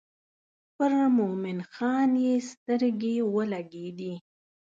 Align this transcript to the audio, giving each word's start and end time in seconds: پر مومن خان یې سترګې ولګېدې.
پر 0.75 0.91
مومن 1.17 1.59
خان 1.73 2.11
یې 2.25 2.35
سترګې 2.51 3.15
ولګېدې. 3.35 4.13